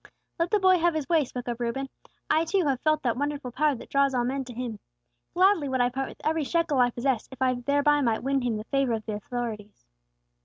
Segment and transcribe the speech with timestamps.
[0.39, 1.87] "Let the boy have his way," spoke up Reuben.
[2.27, 4.79] "I, too, have felt that wonderful power that draws all men to Him.
[5.35, 8.57] Gladly would I part with every shekel I possess, if I thereby might win Him
[8.57, 9.85] the favor of the authorities."